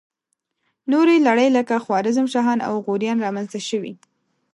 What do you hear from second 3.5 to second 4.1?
شوې.